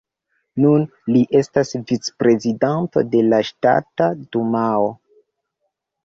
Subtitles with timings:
[0.63, 0.83] Nun
[1.15, 4.89] li estas vicprezidanto de la Ŝtata Dumao.